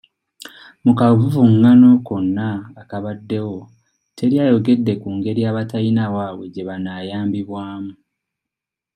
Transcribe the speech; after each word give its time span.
Mu 0.83 0.91
kavuvungano 0.99 1.89
konna 2.07 2.49
akabaddewo 2.81 3.59
teri 4.15 4.35
ayogedde 4.43 4.93
ku 5.01 5.09
ngeri 5.17 5.41
abatalina 5.49 6.03
waabwe 6.15 6.45
gye 6.53 6.63
banaayambibwamu. 6.69 7.93